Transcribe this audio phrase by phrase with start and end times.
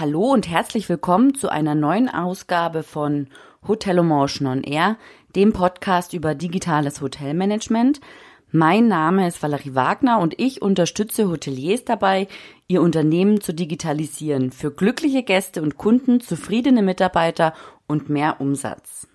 [0.00, 3.26] Hallo und herzlich willkommen zu einer neuen Ausgabe von
[3.68, 4.96] Hotelomotion on Air,
[5.36, 8.00] dem Podcast über digitales Hotelmanagement.
[8.50, 12.28] Mein Name ist Valerie Wagner und ich unterstütze Hoteliers dabei,
[12.66, 17.52] ihr Unternehmen zu digitalisieren für glückliche Gäste und Kunden, zufriedene Mitarbeiter
[17.86, 19.06] und mehr Umsatz.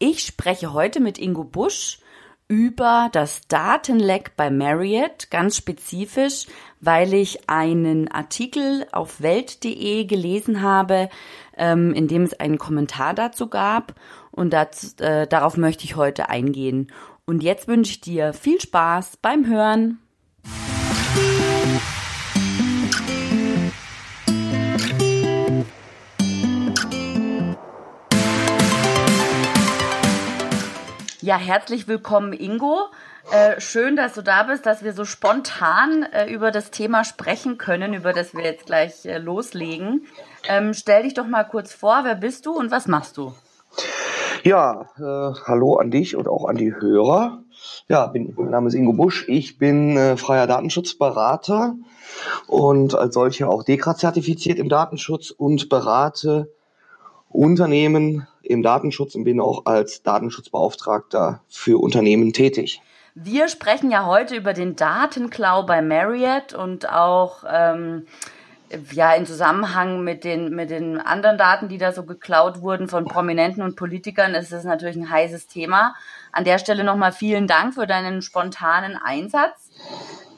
[0.00, 2.00] Ich spreche heute mit Ingo Busch
[2.48, 6.46] über das Datenleck bei Marriott, ganz spezifisch,
[6.80, 11.08] weil ich einen Artikel auf welt.de gelesen habe,
[11.56, 13.94] ähm, in dem es einen Kommentar dazu gab.
[14.30, 16.92] Und das, äh, darauf möchte ich heute eingehen.
[17.24, 20.01] Und jetzt wünsche ich dir viel Spaß beim Hören.
[31.22, 32.86] Ja, herzlich willkommen, Ingo.
[33.30, 37.58] Äh, schön, dass du da bist, dass wir so spontan äh, über das Thema sprechen
[37.58, 40.02] können, über das wir jetzt gleich äh, loslegen.
[40.48, 43.32] Ähm, stell dich doch mal kurz vor, wer bist du und was machst du?
[44.42, 47.44] Ja, äh, hallo an dich und auch an die Hörer.
[47.86, 49.24] Ja, bin, mein Name ist Ingo Busch.
[49.28, 51.76] Ich bin äh, freier Datenschutzberater
[52.48, 56.50] und als solcher auch DEKRA zertifiziert im Datenschutz und berate
[57.34, 62.80] Unternehmen im Datenschutz und bin auch als Datenschutzbeauftragter für Unternehmen tätig.
[63.14, 68.06] Wir sprechen ja heute über den Datenklau bei Marriott und auch ähm,
[68.90, 73.04] ja in Zusammenhang mit den mit den anderen Daten, die da so geklaut wurden von
[73.04, 75.94] Prominenten und Politikern, ist es natürlich ein heißes Thema.
[76.32, 79.70] An der Stelle nochmal vielen Dank für deinen spontanen Einsatz.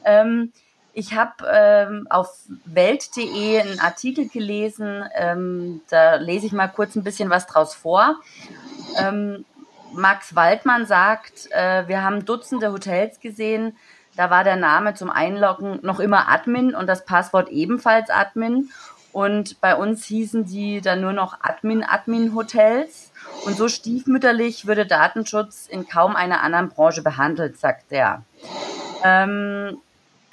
[0.03, 0.51] Ähm,
[0.95, 2.29] ich habe ähm, auf
[2.63, 8.15] welt.de einen Artikel gelesen, ähm, da lese ich mal kurz ein bisschen was draus vor.
[8.97, 9.43] Ähm,
[9.93, 13.75] Max Waldmann sagt, äh, wir haben Dutzende Hotels gesehen,
[14.15, 18.69] da war der Name zum Einloggen noch immer Admin und das Passwort ebenfalls Admin.
[19.11, 23.11] Und bei uns hießen die dann nur noch Admin-Admin-Hotels.
[23.45, 28.23] Und so stiefmütterlich würde Datenschutz in kaum einer anderen Branche behandelt, sagt er.
[29.03, 29.77] Ähm,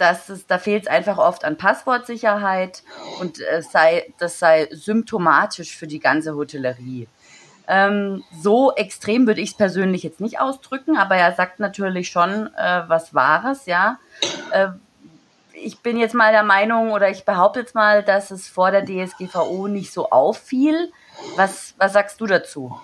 [0.03, 2.83] dass es, da fehlt es einfach oft an Passwortsicherheit
[3.21, 7.07] und äh, sei, das sei symptomatisch für die ganze Hotellerie.
[7.69, 12.49] Ähm, so extrem würde ich es persönlich jetzt nicht ausdrücken, aber er sagt natürlich schon
[12.57, 14.01] äh, was Wahres, ja.
[14.51, 14.71] Äh,
[15.53, 18.85] ich bin jetzt mal der Meinung oder ich behaupte jetzt mal, dass es vor der
[18.85, 20.91] DSGVO nicht so auffiel.
[21.37, 22.77] Was, was sagst du dazu?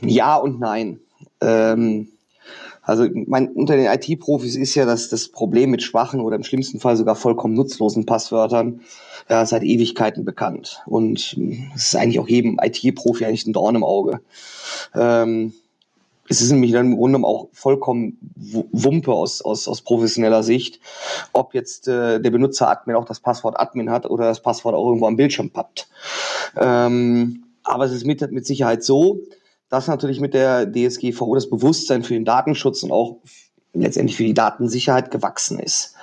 [0.00, 0.98] Ja und nein.
[1.40, 2.08] Ähm,
[2.86, 6.78] also mein, unter den IT-Profis ist ja das, das Problem mit schwachen oder im schlimmsten
[6.78, 8.80] Fall sogar vollkommen nutzlosen Passwörtern
[9.28, 10.82] ja, seit Ewigkeiten bekannt.
[10.86, 11.36] Und
[11.74, 14.20] es ist eigentlich auch jedem IT-Profi eigentlich ein Dorn im Auge.
[14.94, 15.52] Ähm,
[16.28, 20.80] es ist nämlich dann im Grunde auch vollkommen Wumpe aus, aus, aus professioneller Sicht,
[21.32, 24.86] ob jetzt äh, der Benutzer Admin auch das Passwort Admin hat oder das Passwort auch
[24.86, 25.88] irgendwo am Bildschirm pappt.
[26.56, 29.20] Ähm, aber es ist mit, mit Sicherheit so,
[29.68, 33.18] dass natürlich mit der DSGVO das Bewusstsein für den Datenschutz und auch
[33.72, 35.94] letztendlich für die Datensicherheit gewachsen ist.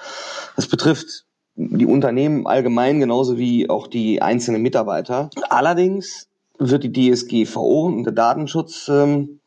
[0.56, 1.26] Das betrifft
[1.56, 5.30] die Unternehmen allgemein genauso wie auch die einzelnen Mitarbeiter.
[5.50, 6.28] Allerdings
[6.60, 9.40] wird die DSGVO und der Datenschutz ähm,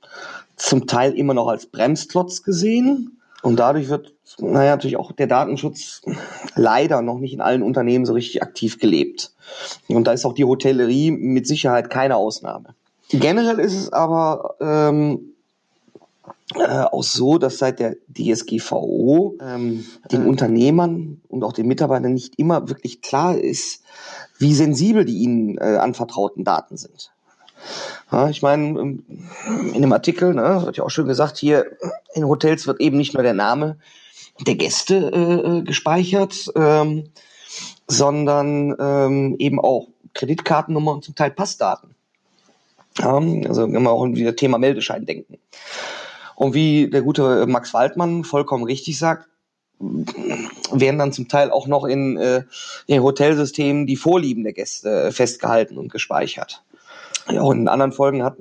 [0.57, 3.21] zum Teil immer noch als Bremsklotz gesehen.
[3.43, 6.03] Und dadurch wird, naja, natürlich auch der Datenschutz
[6.55, 9.33] leider noch nicht in allen Unternehmen so richtig aktiv gelebt.
[9.89, 12.75] Und da ist auch die Hotellerie mit Sicherheit keine Ausnahme.
[13.11, 15.37] Generell ist es aber ähm,
[16.55, 20.29] äh, auch so, dass seit der DSGVO ähm, den äh.
[20.29, 23.83] Unternehmern und auch den Mitarbeitern nicht immer wirklich klar ist,
[24.39, 27.11] wie sensibel die ihnen äh, anvertrauten Daten sind.
[28.13, 29.05] Ja, ich meine, ähm,
[29.75, 31.67] in dem Artikel, ne, wird ja auch schön gesagt, hier
[32.15, 33.79] in Hotels wird eben nicht nur der Name
[34.47, 37.09] der Gäste äh, äh gespeichert, ähm,
[37.89, 41.96] sondern ähm, eben auch Kreditkartennummer und zum Teil Passdaten.
[42.99, 45.39] Ja, also wir auch wieder Thema Meldeschein denken.
[46.35, 49.29] Und wie der gute Max Waldmann vollkommen richtig sagt,
[49.79, 52.45] werden dann zum Teil auch noch in, äh,
[52.87, 56.63] in Hotelsystemen die Vorlieben der Gäste festgehalten und gespeichert.
[57.31, 58.37] Ja, und in anderen Folgen hat,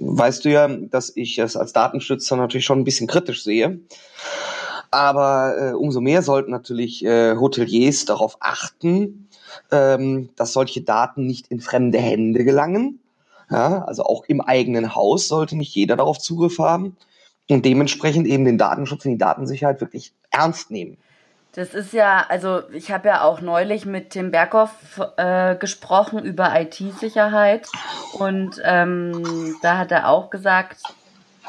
[0.00, 3.80] weißt du ja, dass ich es als Datenschützer natürlich schon ein bisschen kritisch sehe.
[4.90, 9.28] Aber äh, umso mehr sollten natürlich äh, Hoteliers darauf achten,
[9.70, 13.00] ähm, dass solche Daten nicht in fremde Hände gelangen
[13.50, 16.96] ja, also auch im eigenen Haus sollte nicht jeder darauf Zugriff haben
[17.48, 20.96] und dementsprechend eben den Datenschutz und die Datensicherheit wirklich ernst nehmen.
[21.52, 26.52] Das ist ja, also ich habe ja auch neulich mit Tim Berghoff äh, gesprochen über
[26.60, 27.66] IT-Sicherheit
[28.12, 30.82] und ähm, da hat er auch gesagt,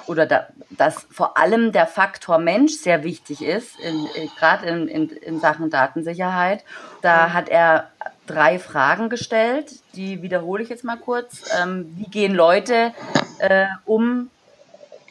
[0.06, 4.88] oder da, dass vor allem der Faktor Mensch sehr wichtig ist, in, in, gerade in,
[4.88, 6.64] in, in Sachen Datensicherheit.
[7.02, 7.92] Da hat er
[8.28, 11.44] drei Fragen gestellt, die wiederhole ich jetzt mal kurz.
[11.62, 12.94] Ähm, wie gehen Leute
[13.40, 14.30] äh, um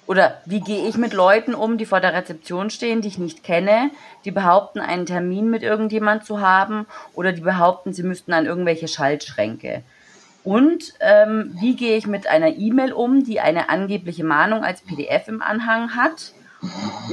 [0.06, 3.42] oder wie gehe ich mit Leuten um, die vor der Rezeption stehen, die ich nicht
[3.42, 3.90] kenne,
[4.24, 8.88] die behaupten, einen Termin mit irgendjemand zu haben oder die behaupten, sie müssten an irgendwelche
[8.88, 9.82] Schaltschränke.
[10.44, 15.26] Und ähm, wie gehe ich mit einer E-Mail um, die eine angebliche Mahnung als PDF
[15.26, 16.32] im Anhang hat?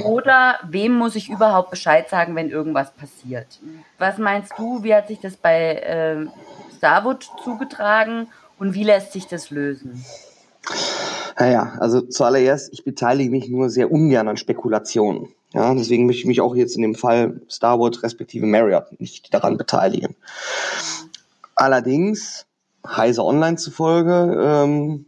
[0.03, 3.59] Oder wem muss ich überhaupt Bescheid sagen, wenn irgendwas passiert?
[3.97, 6.25] Was meinst du, wie hat sich das bei äh,
[6.77, 8.27] Starwood zugetragen
[8.59, 10.03] und wie lässt sich das lösen?
[11.37, 15.29] Naja, also zuallererst, ich beteilige mich nur sehr ungern an Spekulationen.
[15.53, 19.57] Ja, deswegen möchte ich mich auch jetzt in dem Fall Starwood respektive Marriott nicht daran
[19.57, 20.15] beteiligen.
[21.55, 22.47] Allerdings
[22.85, 25.05] Heise Online zufolge ähm,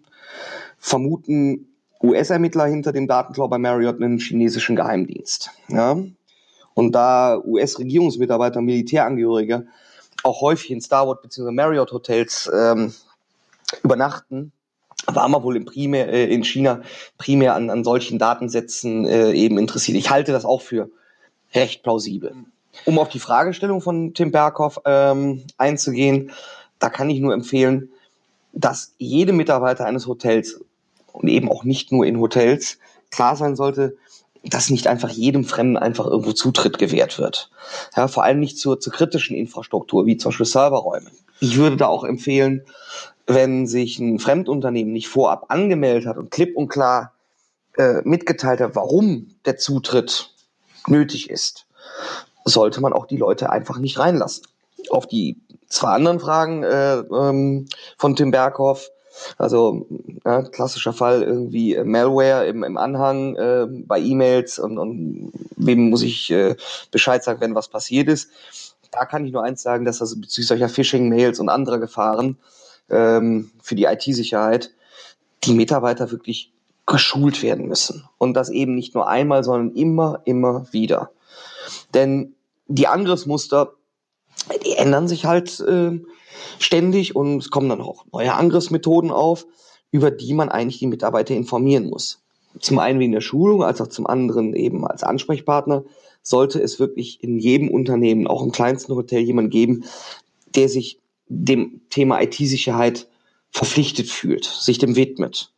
[0.77, 1.75] vermuten
[2.06, 5.52] US-Ermittler hinter dem Datenklau bei Marriott einen chinesischen Geheimdienst.
[5.68, 5.98] Ja?
[6.74, 9.68] Und da US-Regierungsmitarbeiter, Militärangehörige
[10.24, 11.52] auch häufig in Starwood bzw.
[11.52, 12.94] Marriott Hotels ähm,
[13.84, 14.52] übernachten,
[15.07, 16.81] war man wohl in, primär, äh, in China
[17.18, 19.98] primär an, an solchen Datensätzen äh, eben interessiert.
[19.98, 20.90] Ich halte das auch für
[21.54, 22.34] recht plausibel.
[22.86, 26.31] Um auf die Fragestellung von Tim Berghoff ähm, einzugehen,
[26.80, 27.90] da kann ich nur empfehlen,
[28.52, 30.62] dass jede Mitarbeiter eines Hotels
[31.16, 32.78] und eben auch nicht nur in Hotels
[33.12, 33.98] klar sein sollte,
[34.44, 37.50] dass nicht einfach jedem Fremden einfach irgendwo Zutritt gewährt wird.
[37.96, 41.10] Ja, vor allem nicht zur, zur kritischen Infrastruktur, wie zum Beispiel Serverräume.
[41.40, 42.64] Ich würde da auch empfehlen,
[43.28, 47.14] wenn sich ein Fremdunternehmen nicht vorab angemeldet hat und klipp und klar
[47.78, 50.30] äh, mitgeteilt hat, warum der Zutritt
[50.88, 51.66] nötig ist,
[52.46, 54.46] sollte man auch die Leute einfach nicht reinlassen.
[54.92, 57.66] Auf die zwei anderen Fragen äh, ähm,
[57.98, 58.90] von Tim Berghoff,
[59.38, 59.86] also
[60.24, 66.04] ja, klassischer Fall irgendwie Malware im, im Anhang äh, bei E-Mails und, und wem muss
[66.04, 66.56] ich äh,
[66.92, 68.30] Bescheid sagen, wenn was passiert ist.
[68.92, 72.38] Da kann ich nur eins sagen, dass also bezüglich solcher Phishing-Mails und anderer Gefahren
[72.90, 74.72] ähm, für die IT-Sicherheit
[75.44, 76.54] die Mitarbeiter wirklich
[76.86, 78.08] geschult werden müssen.
[78.18, 81.12] Und das eben nicht nur einmal, sondern immer, immer wieder.
[81.94, 82.36] Denn
[82.68, 83.74] die Angriffsmuster,
[84.64, 86.00] die ändern sich halt äh,
[86.59, 89.45] ständig und es kommen dann auch neue Angriffsmethoden auf,
[89.92, 92.21] über die man eigentlich die Mitarbeiter informieren muss.
[92.59, 95.83] Zum einen in der Schulung, als auch zum anderen eben als Ansprechpartner
[96.21, 99.83] sollte es wirklich in jedem Unternehmen, auch im kleinsten Hotel, jemand geben,
[100.56, 103.07] der sich dem Thema IT-Sicherheit
[103.51, 105.51] verpflichtet fühlt, sich dem widmet.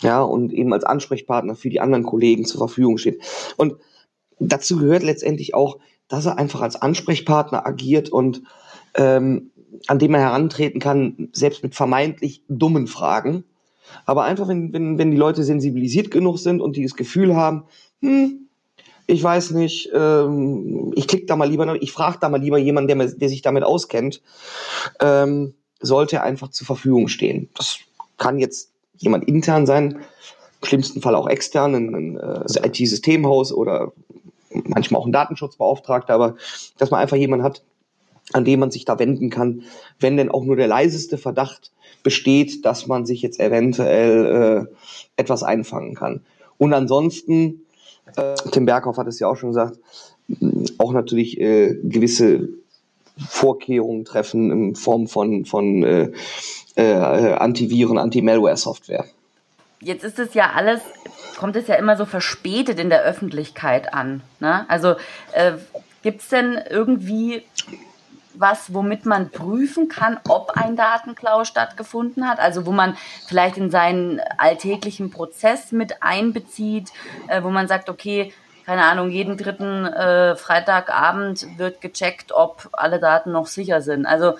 [0.00, 3.20] Ja, und eben als Ansprechpartner für die anderen Kollegen zur Verfügung steht.
[3.56, 3.76] Und
[4.38, 5.78] dazu gehört letztendlich auch,
[6.08, 8.42] dass er einfach als Ansprechpartner agiert und
[8.94, 9.50] ähm,
[9.86, 13.44] an dem er herantreten kann, selbst mit vermeintlich dummen Fragen.
[14.04, 17.64] Aber einfach, wenn, wenn, wenn die Leute sensibilisiert genug sind und die das Gefühl haben,
[18.00, 18.46] hm,
[19.06, 22.98] ich weiß nicht, ähm, ich klicke da mal lieber, ich frage da mal lieber jemanden,
[22.98, 24.20] der, der sich damit auskennt,
[25.00, 27.48] ähm, sollte einfach zur Verfügung stehen.
[27.54, 27.78] Das
[28.18, 30.00] kann jetzt jemand intern sein,
[30.62, 33.92] im schlimmsten Fall auch extern, ein, ein äh, IT-Systemhaus oder
[34.50, 36.36] manchmal auch ein Datenschutzbeauftragter, aber
[36.78, 37.62] dass man einfach jemanden hat,
[38.32, 39.62] an dem man sich da wenden kann,
[40.00, 41.70] wenn denn auch nur der leiseste Verdacht
[42.02, 44.74] besteht, dass man sich jetzt eventuell äh,
[45.16, 46.20] etwas einfangen kann.
[46.58, 47.62] Und ansonsten
[48.16, 49.78] äh, Tim Berghoff hat es ja auch schon gesagt,
[50.78, 52.48] auch natürlich äh, gewisse
[53.28, 56.12] Vorkehrungen treffen in Form von, von äh,
[56.74, 59.06] äh, Antiviren, Anti-Malware-Software.
[59.80, 60.80] Jetzt ist es ja alles,
[61.38, 64.22] kommt es ja immer so verspätet in der Öffentlichkeit an.
[64.40, 64.68] Ne?
[64.68, 64.96] Also
[65.32, 65.52] äh,
[66.02, 67.42] gibt es denn irgendwie
[68.38, 73.70] was, womit man prüfen kann, ob ein Datenklau stattgefunden hat, also wo man vielleicht in
[73.70, 76.92] seinen alltäglichen Prozess mit einbezieht,
[77.28, 78.32] äh, wo man sagt, okay,
[78.64, 84.06] keine Ahnung, jeden dritten äh, Freitagabend wird gecheckt, ob alle Daten noch sicher sind.
[84.06, 84.34] Also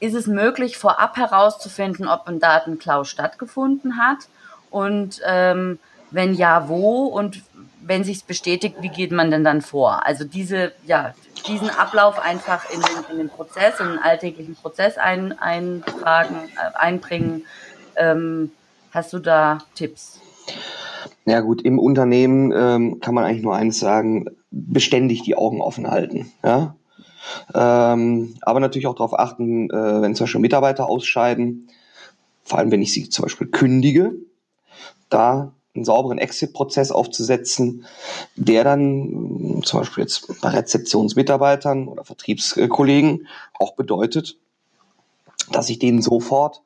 [0.00, 4.28] ist es möglich, vorab herauszufinden, ob ein Datenklau stattgefunden hat?
[4.70, 5.78] Und ähm,
[6.10, 7.04] wenn ja, wo?
[7.04, 7.42] Und
[7.88, 10.06] wenn sich's bestätigt, wie geht man denn dann vor?
[10.06, 11.14] Also diese, ja,
[11.48, 16.78] diesen Ablauf einfach in den, in den Prozess, in den alltäglichen Prozess ein, eintragen, äh,
[16.78, 17.46] einbringen.
[17.96, 18.52] Ähm,
[18.90, 20.20] hast du da Tipps?
[21.24, 25.90] Ja gut, im Unternehmen ähm, kann man eigentlich nur eines sagen, beständig die Augen offen
[25.90, 26.30] halten.
[26.44, 26.76] Ja?
[27.54, 31.68] Ähm, aber natürlich auch darauf achten, äh, wenn zum Beispiel Mitarbeiter ausscheiden,
[32.44, 34.12] vor allem wenn ich sie zum Beispiel kündige,
[35.08, 37.86] da einen sauberen Exit-Prozess aufzusetzen,
[38.36, 43.26] der dann zum Beispiel jetzt bei Rezeptionsmitarbeitern oder Vertriebskollegen
[43.58, 44.36] auch bedeutet,
[45.50, 46.62] dass ich denen sofort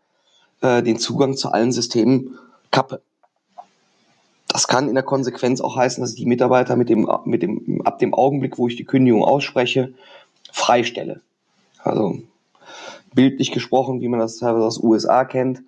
[0.60, 2.38] äh, den Zugang zu allen Systemen
[2.70, 3.02] kappe.
[4.48, 7.82] Das kann in der Konsequenz auch heißen, dass ich die Mitarbeiter mit dem, mit dem,
[7.84, 9.94] ab dem Augenblick, wo ich die Kündigung ausspreche,
[10.50, 11.22] freistelle.
[11.82, 12.18] Also
[13.14, 15.62] bildlich gesprochen, wie man das teilweise aus USA kennt,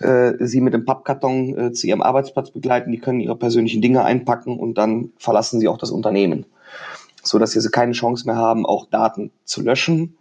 [0.00, 4.04] äh, sie mit dem Pappkarton äh, zu ihrem Arbeitsplatz begleiten, die können ihre persönlichen Dinge
[4.04, 6.46] einpacken und dann verlassen sie auch das Unternehmen,
[7.22, 10.16] so dass sie keine Chance mehr haben, auch Daten zu löschen,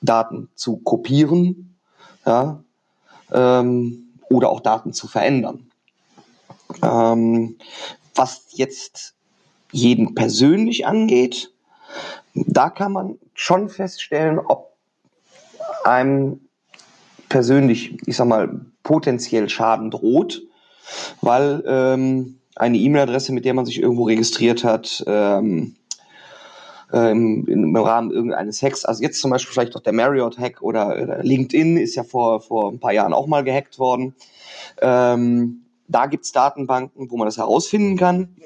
[0.00, 1.76] Daten zu kopieren,
[2.26, 2.62] ja,
[3.32, 5.70] ähm, oder auch Daten zu verändern.
[6.82, 7.56] Ähm,
[8.14, 9.14] was jetzt
[9.70, 11.52] jeden persönlich angeht,
[12.34, 14.72] da kann man schon feststellen, ob
[15.84, 16.48] einem
[17.32, 20.42] persönlich, ich sag mal, potenziell Schaden droht,
[21.22, 25.74] weil ähm, eine E-Mail-Adresse, mit der man sich irgendwo registriert hat, ähm,
[26.92, 31.22] äh, im, Rahmen irgendeines Hacks, also jetzt zum Beispiel vielleicht auch der Marriott-Hack oder, oder,
[31.22, 34.14] LinkedIn ist ja vor, vor ein paar Jahren auch mal gehackt worden.
[34.82, 38.36] Ähm, da gibt's Datenbanken, wo man das herausfinden kann.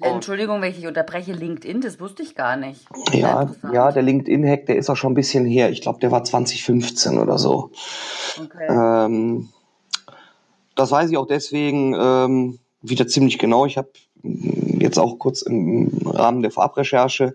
[0.00, 2.82] Entschuldigung, wenn ich unterbreche, LinkedIn, das wusste ich gar nicht.
[3.12, 5.70] Ja, ja, der LinkedIn-Hack, der ist auch schon ein bisschen her.
[5.70, 7.70] Ich glaube, der war 2015 oder so.
[8.38, 8.66] Okay.
[8.68, 9.48] Ähm,
[10.74, 13.64] das weiß ich auch deswegen ähm, wieder ziemlich genau.
[13.64, 13.88] Ich habe
[14.22, 17.34] jetzt auch kurz im Rahmen der Vorabrecherche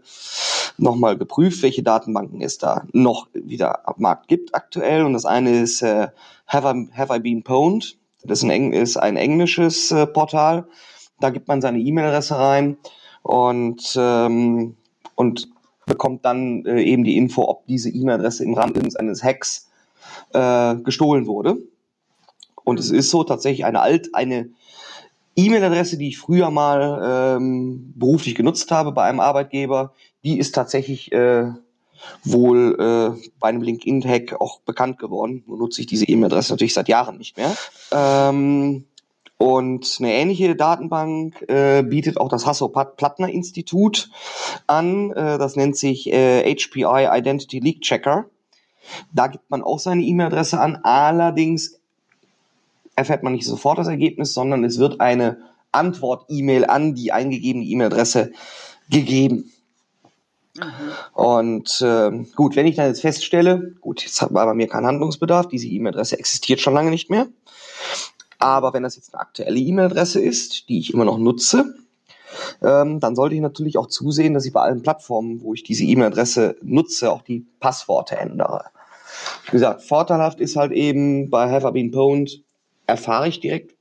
[0.78, 5.04] nochmal geprüft, welche Datenbanken es da noch wieder am Markt gibt aktuell.
[5.04, 6.10] Und das eine ist äh,
[6.46, 7.98] Have, I, Have I Been Pwned?
[8.24, 10.68] Das ist ein, ist ein englisches äh, Portal
[11.22, 12.78] da gibt man seine E-Mail-Adresse rein
[13.24, 14.76] und, ähm,
[15.16, 15.50] und
[15.86, 19.70] bekommt dann äh, eben die Info, ob diese E-Mail-Adresse im Rahmen eines Hacks
[20.34, 21.58] äh, gestohlen wurde.
[22.64, 24.50] Und es ist so tatsächlich eine alt, eine
[25.36, 31.12] E-Mail-Adresse, die ich früher mal ähm, beruflich genutzt habe bei einem Arbeitgeber, die ist tatsächlich
[31.12, 31.52] äh,
[32.24, 35.44] wohl äh, bei einem LinkedIn-Hack auch bekannt geworden.
[35.48, 37.56] Nur nutze ich diese E-Mail-Adresse natürlich seit Jahren nicht mehr.
[37.92, 38.86] Ähm,
[39.42, 44.12] und eine ähnliche Datenbank äh, bietet auch das Hasso-Plattner-Institut
[44.68, 45.10] an.
[45.14, 48.26] Äh, das nennt sich äh, HPI Identity Leak Checker.
[49.12, 50.82] Da gibt man auch seine E-Mail-Adresse an.
[50.84, 51.80] Allerdings
[52.96, 55.40] erfährt man nicht sofort das Ergebnis, sondern es wird eine
[55.72, 58.34] Antwort-E-Mail an die eingegebene E-Mail-Adresse
[58.92, 59.52] gegeben.
[60.56, 60.70] Mhm.
[61.14, 65.48] Und äh, gut, wenn ich dann jetzt feststelle, gut, jetzt war bei mir kein Handlungsbedarf,
[65.48, 67.28] diese E-Mail-Adresse existiert schon lange nicht mehr,
[68.42, 71.76] aber wenn das jetzt eine aktuelle E-Mail-Adresse ist, die ich immer noch nutze,
[72.62, 75.84] ähm, dann sollte ich natürlich auch zusehen, dass ich bei allen Plattformen, wo ich diese
[75.84, 78.66] E-Mail-Adresse nutze, auch die Passworte ändere.
[79.46, 82.44] Wie gesagt, vorteilhaft ist halt eben bei Have I Been Pwned,
[82.88, 83.76] erfahre ich direkt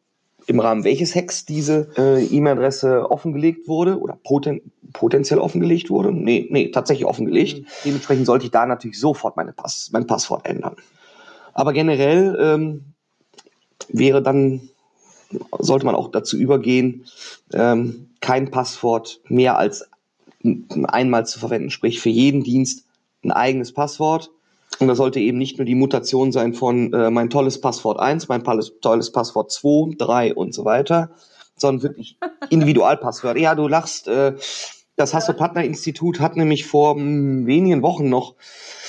[0.47, 4.61] im Rahmen welches Hacks diese äh, E-Mail-Adresse offengelegt wurde oder poten
[4.93, 6.13] potenziell offengelegt wurde.
[6.13, 7.61] Nee, nee, tatsächlich offengelegt.
[7.61, 7.67] Mhm.
[7.85, 10.75] Dementsprechend sollte ich da natürlich sofort meine Pass mein Passwort ändern.
[11.55, 12.85] Aber generell ähm,
[13.89, 14.69] wäre dann,
[15.59, 17.07] sollte man auch dazu übergehen,
[17.53, 19.89] ähm, kein Passwort mehr als
[20.43, 21.71] einmal zu verwenden.
[21.71, 22.85] Sprich, für jeden Dienst
[23.23, 24.31] ein eigenes Passwort.
[24.79, 28.29] Und das sollte eben nicht nur die Mutation sein von äh, mein tolles Passwort 1,
[28.29, 31.11] mein tolles Passwort 2, 3 und so weiter,
[31.57, 32.17] sondern wirklich
[32.51, 33.41] Individualpasswörter.
[33.41, 34.09] Ja, du lachst.
[34.09, 34.35] Äh,
[35.01, 38.35] das Hasso-Partner-Institut hat nämlich vor hm, wenigen Wochen noch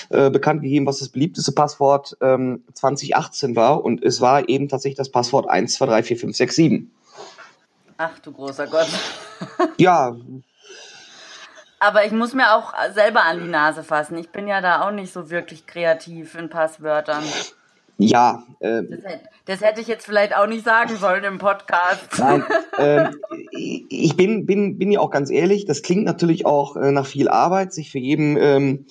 [0.10, 3.84] äh, bekannt gegeben, was das beliebteste Passwort ähm, 2018 war.
[3.84, 6.88] Und es war eben tatsächlich das Passwort 12345667.
[7.98, 8.88] Ach du großer Gott.
[9.78, 10.16] ja.
[11.80, 14.18] Aber ich muss mir auch selber an die Nase fassen.
[14.18, 17.24] Ich bin ja da auch nicht so wirklich kreativ in Passwörtern.
[18.02, 18.44] Ja.
[18.60, 22.08] Äh, das, hätte, das, hätte, ich jetzt vielleicht auch nicht sagen sollen im Podcast.
[22.18, 22.44] Nein,
[22.78, 23.10] äh,
[23.52, 27.30] ich bin, bin, bin ja auch ganz ehrlich, das klingt natürlich auch äh, nach viel
[27.30, 28.86] Arbeit, sich für jeden ähm,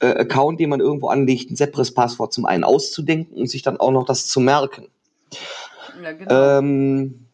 [0.00, 3.76] äh, Account, den man irgendwo anlegt, ein separates Passwort zum einen auszudenken und sich dann
[3.76, 4.88] auch noch das zu merken.
[6.02, 6.58] Ja, genau.
[6.58, 7.26] Ähm,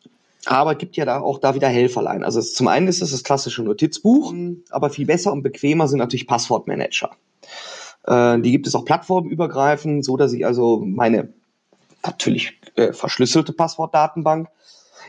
[0.46, 2.24] aber gibt ja da auch da wieder Helferlein.
[2.24, 4.34] Also zum einen ist das das klassische Notizbuch,
[4.70, 7.10] aber viel besser und bequemer sind natürlich Passwortmanager.
[8.04, 11.32] Äh, die gibt es auch plattformübergreifend, so dass ich also meine
[12.04, 14.49] natürlich äh, verschlüsselte Passwortdatenbank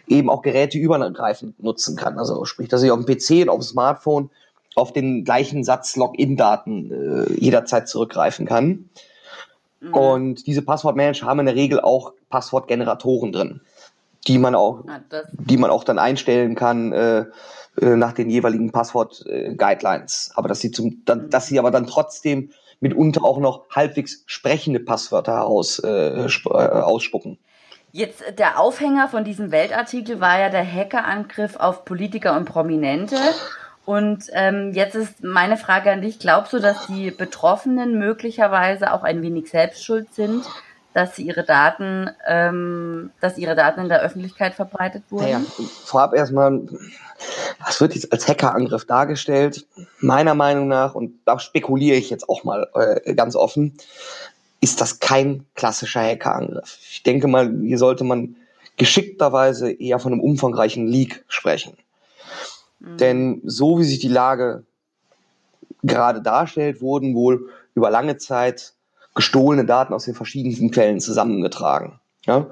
[0.08, 2.20] eben auch geräteübergreifend nutzen kann.
[2.20, 4.30] Also sprich, dass ich auf dem PC und auf dem Smartphone
[4.76, 8.90] auf den gleichen Satz Login-Daten äh, jederzeit zurückgreifen kann.
[9.80, 9.94] Mhm.
[9.94, 13.62] Und diese Passwortmanager haben in der Regel auch Passwortgeneratoren drin,
[14.28, 15.00] die man auch, ah,
[15.34, 17.26] die man auch dann einstellen kann äh,
[17.80, 20.32] äh, nach den jeweiligen Passwort-Guidelines.
[20.36, 21.30] aber dass sie zum, dann, mhm.
[21.30, 22.50] dass sie aber dann trotzdem
[22.84, 27.40] mitunter auch noch halbwegs sprechende Passwörter heraus, äh, äh, ausspucken.
[27.92, 33.16] Jetzt äh, der Aufhänger von diesem Weltartikel war ja der Hackerangriff auf Politiker und Prominente.
[33.86, 39.04] Und ähm, jetzt ist meine Frage an dich, glaubst du, dass die Betroffenen möglicherweise auch
[39.04, 40.46] ein wenig selbstschuld sind,
[40.94, 45.26] dass sie ihre Daten, ähm, dass ihre Daten in der Öffentlichkeit verbreitet wurden?
[45.26, 45.42] Naja,
[45.86, 46.62] vorab erstmal,
[47.66, 49.66] was wird jetzt als Hackerangriff dargestellt?
[50.00, 53.78] Meiner Meinung nach, und da spekuliere ich jetzt auch mal äh, ganz offen,
[54.62, 56.78] ist das kein klassischer Hackerangriff.
[56.90, 58.36] Ich denke mal, hier sollte man
[58.78, 61.78] geschickterweise eher von einem umfangreichen Leak sprechen.
[62.80, 62.98] Mhm.
[62.98, 64.64] Denn so wie sich die Lage
[65.84, 68.74] gerade darstellt, wurden wohl über lange Zeit
[69.16, 72.00] gestohlene Daten aus den verschiedensten Quellen zusammengetragen.
[72.26, 72.48] Ja?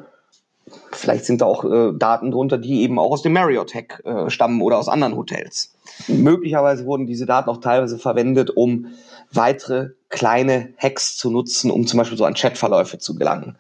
[0.91, 4.61] Vielleicht sind da auch äh, Daten drunter, die eben auch aus dem Marriott-Hack äh, stammen
[4.61, 5.73] oder aus anderen Hotels.
[6.07, 8.87] Möglicherweise wurden diese Daten auch teilweise verwendet, um
[9.31, 13.57] weitere kleine Hacks zu nutzen, um zum Beispiel so an Chatverläufe zu gelangen.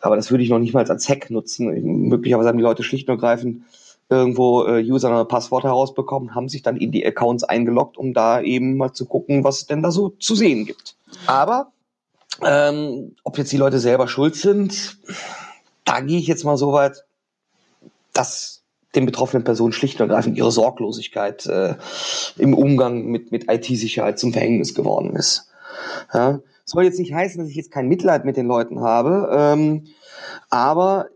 [0.00, 2.08] Aber das würde ich noch nicht mal als Hack nutzen.
[2.08, 3.62] Möglicherweise haben die Leute schlicht und ergreifend
[4.10, 8.40] irgendwo äh, User und Passwort herausbekommen, haben sich dann in die Accounts eingeloggt, um da
[8.40, 10.96] eben mal zu gucken, was es denn da so zu sehen gibt.
[11.26, 11.72] Aber
[12.42, 14.98] ähm, ob jetzt die Leute selber schuld sind,
[15.84, 17.04] da gehe ich jetzt mal so weit,
[18.12, 18.62] dass
[18.94, 21.74] den betroffenen Personen schlicht und ergreifend ihre Sorglosigkeit äh,
[22.38, 25.48] im Umgang mit, mit IT-Sicherheit zum Verhängnis geworden ist.
[26.12, 26.40] Ja?
[26.64, 29.86] Soll jetzt nicht heißen, dass ich jetzt kein Mitleid mit den Leuten habe, ähm,
[30.48, 31.08] aber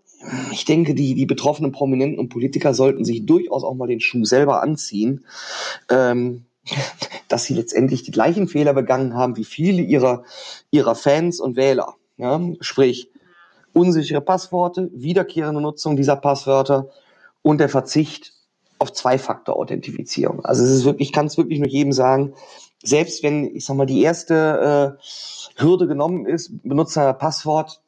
[0.51, 4.25] ich denke, die, die betroffenen Prominenten und Politiker sollten sich durchaus auch mal den Schuh
[4.25, 5.25] selber anziehen,
[5.89, 6.45] ähm,
[7.29, 10.25] dass sie letztendlich die gleichen Fehler begangen haben wie viele ihrer,
[10.71, 11.95] ihrer Fans und Wähler.
[12.17, 12.41] Ja?
[12.61, 13.11] Sprich,
[13.79, 16.89] unsichere Passworte, wiederkehrende Nutzung dieser Passwörter
[17.43, 18.33] und der Verzicht
[18.79, 20.45] auf Zwei-Faktor-Authentifizierung.
[20.45, 22.35] Also es ist wirklich, ich kann es wirklich nur jedem sagen,
[22.83, 27.81] selbst wenn, ich sag mal, die erste äh, Hürde genommen ist, Benutzer Passwort,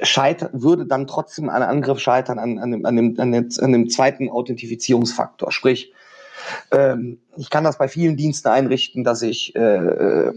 [0.00, 3.72] scheitert, würde dann trotzdem ein Angriff scheitern an, an, dem, an, dem, an, dem, an
[3.72, 5.52] dem zweiten Authentifizierungsfaktor.
[5.52, 5.92] Sprich,
[6.70, 10.32] ähm, ich kann das bei vielen Diensten einrichten, dass ich äh, äh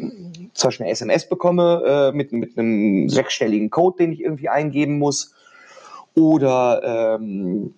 [0.53, 4.97] zum Beispiel eine SMS bekomme äh, mit, mit einem sechsstelligen Code, den ich irgendwie eingeben
[4.97, 5.33] muss.
[6.15, 7.75] Oder ähm,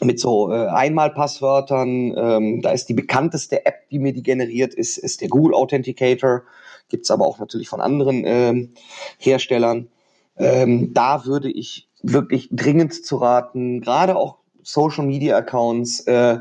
[0.00, 2.14] mit so äh, Einmalpasswörtern.
[2.16, 6.42] Ähm, da ist die bekannteste App, die mir die generiert, ist, ist der Google Authenticator.
[6.88, 8.74] Gibt's aber auch natürlich von anderen ähm,
[9.18, 9.88] Herstellern.
[10.38, 16.38] Ähm, da würde ich wirklich dringend zu raten, gerade auch Social Media Accounts, äh,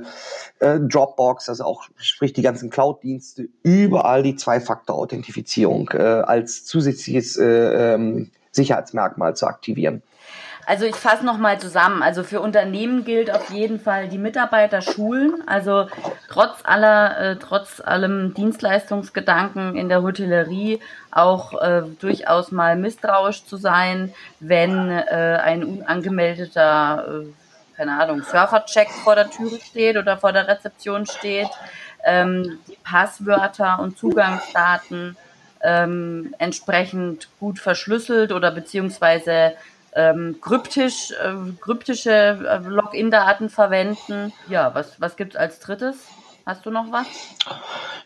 [0.59, 7.93] äh, Dropbox, also auch sprich die ganzen Cloud-Dienste, überall die Zwei-Faktor-Authentifizierung äh, als zusätzliches äh,
[7.93, 10.01] ähm, Sicherheitsmerkmal zu aktivieren.
[10.65, 12.01] Also ich fasse nochmal zusammen.
[12.01, 15.43] Also für Unternehmen gilt auf jeden Fall die Mitarbeiter schulen.
[15.45, 15.87] Also
[16.27, 20.79] trotz aller, äh, trotz allem Dienstleistungsgedanken in der Hotellerie
[21.11, 27.44] auch äh, durchaus mal misstrauisch zu sein, wenn äh, ein unangemeldeter, äh,
[27.75, 31.49] keine Ahnung, Surfercheck vor der Türe steht oder vor der Rezeption steht.
[32.03, 35.17] Ähm, die Passwörter und Zugangsdaten
[35.61, 39.53] ähm, entsprechend gut verschlüsselt oder beziehungsweise
[39.95, 44.33] ähm, kryptisch, äh, kryptische äh, Login-Daten verwenden.
[44.49, 46.07] Ja, was, was gibt's als drittes?
[46.45, 47.07] Hast du noch was?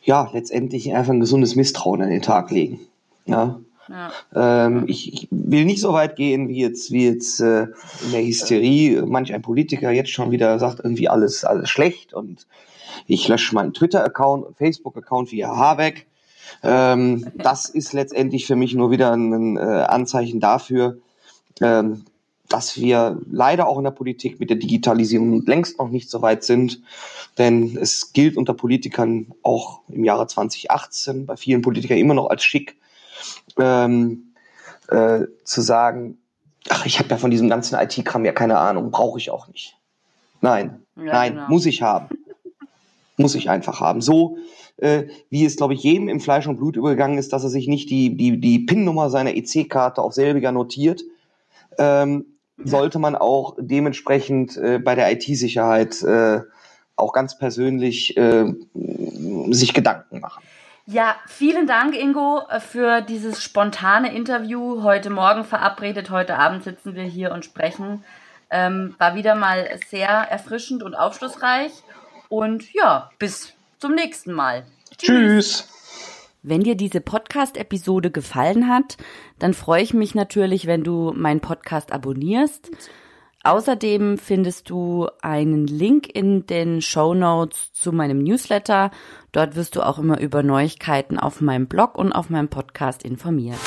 [0.03, 2.79] Ja, letztendlich einfach ein gesundes Misstrauen an den Tag legen.
[3.25, 3.59] Ja.
[3.89, 4.11] Ja.
[4.65, 7.63] Ähm, ich, ich, will nicht so weit gehen, wie jetzt, wie jetzt äh,
[8.03, 12.45] in der Hysterie manch ein Politiker jetzt schon wieder sagt, irgendwie alles, alles schlecht und
[13.07, 16.05] ich lösche meinen Twitter-Account und Facebook-Account wie Habeck.
[16.61, 20.97] Ähm, das ist letztendlich für mich nur wieder ein äh, Anzeichen dafür,
[21.61, 22.05] ähm,
[22.47, 26.43] dass wir leider auch in der Politik mit der Digitalisierung längst noch nicht so weit
[26.43, 26.81] sind.
[27.37, 32.43] Denn es gilt unter Politikern auch im Jahre 2018 bei vielen Politikern immer noch als
[32.43, 32.75] schick
[33.57, 34.33] ähm,
[34.89, 36.17] äh, zu sagen,
[36.69, 39.77] ach, ich habe ja von diesem ganzen IT-Kram ja keine Ahnung, brauche ich auch nicht.
[40.41, 41.47] Nein, ja, nein, genau.
[41.49, 42.09] muss ich haben.
[43.17, 44.01] muss ich einfach haben.
[44.01, 44.37] So
[44.77, 47.67] äh, wie es, glaube ich, jedem im Fleisch und Blut übergegangen ist, dass er sich
[47.67, 51.03] nicht die, die, die PIN-Nummer seiner EC-Karte auf selbiger notiert,
[51.77, 52.25] ähm,
[52.57, 56.41] sollte man auch dementsprechend äh, bei der IT-Sicherheit äh,
[56.95, 58.53] auch ganz persönlich äh,
[59.51, 60.43] sich Gedanken machen.
[60.91, 64.81] Ja, vielen Dank, Ingo, für dieses spontane Interview.
[64.81, 68.03] Heute Morgen verabredet, heute Abend sitzen wir hier und sprechen.
[68.49, 71.71] Ähm, war wieder mal sehr erfrischend und aufschlussreich.
[72.27, 74.65] Und ja, bis zum nächsten Mal.
[74.97, 75.05] Tschüss.
[75.05, 75.69] Tschüss.
[76.41, 78.97] Wenn dir diese Podcast-Episode gefallen hat,
[79.37, 82.71] dann freue ich mich natürlich, wenn du meinen Podcast abonnierst.
[83.43, 88.91] Außerdem findest du einen Link in den Show Notes zu meinem Newsletter.
[89.31, 93.59] Dort wirst du auch immer über Neuigkeiten auf meinem Blog und auf meinem Podcast informiert.